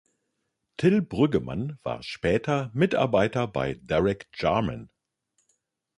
[0.79, 4.89] Till Brüggemann war später Mitarbeiter bei Derek Jarman.